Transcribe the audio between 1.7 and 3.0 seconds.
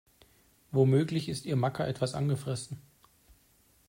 etwas angefressen.